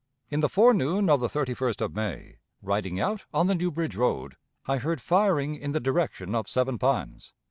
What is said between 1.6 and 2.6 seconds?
of May,